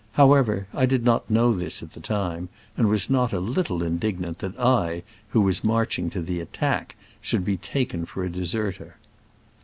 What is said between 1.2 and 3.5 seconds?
know this at the time, and was not a